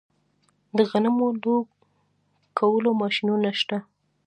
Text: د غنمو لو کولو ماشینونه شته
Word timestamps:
د 0.77 0.79
غنمو 0.89 1.27
لو 1.43 1.55
کولو 2.57 2.89
ماشینونه 3.01 3.49
شته 3.59 3.77